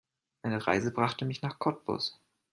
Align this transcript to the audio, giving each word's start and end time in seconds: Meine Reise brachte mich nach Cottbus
Meine 0.41 0.65
Reise 0.65 0.89
brachte 0.91 1.25
mich 1.25 1.43
nach 1.43 1.59
Cottbus 1.59 2.19